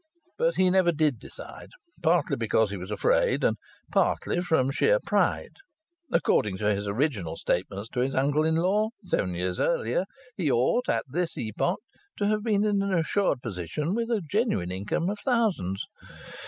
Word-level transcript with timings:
But 0.35 0.55
he 0.55 0.71
never 0.71 0.91
did 0.91 1.19
decide, 1.19 1.69
partly 2.01 2.35
because 2.35 2.71
he 2.71 2.75
was 2.77 2.89
afraid, 2.89 3.43
and 3.43 3.55
partly 3.91 4.41
from 4.41 4.71
sheer 4.71 4.99
pride. 4.99 5.51
(According 6.11 6.57
to 6.57 6.73
his 6.73 6.87
original 6.87 7.37
statements 7.37 7.87
to 7.89 7.99
his 7.99 8.15
uncle 8.15 8.43
in 8.43 8.55
law, 8.55 8.89
seven 9.05 9.35
years 9.35 9.59
earlier, 9.59 10.05
he 10.35 10.49
ought 10.49 10.89
at 10.89 11.05
this 11.07 11.37
epoch 11.37 11.77
to 12.17 12.25
have 12.29 12.41
been 12.41 12.65
in 12.65 12.81
an 12.81 12.95
assured 12.95 13.43
position 13.43 13.93
with 13.93 14.09
a 14.09 14.21
genuine 14.27 14.71
income 14.71 15.07
of 15.07 15.19
thousands.) 15.19 15.85